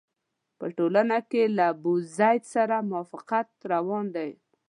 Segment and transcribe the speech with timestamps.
[0.59, 4.29] په ټولنه کې له ابوزید سره موافقت روان وو.